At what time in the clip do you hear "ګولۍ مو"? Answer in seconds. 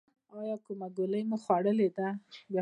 0.97-1.37